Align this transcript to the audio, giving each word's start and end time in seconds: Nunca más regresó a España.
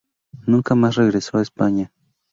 Nunca 0.47 0.73
más 0.73 0.95
regresó 0.95 1.37
a 1.37 1.43
España. 1.43 1.93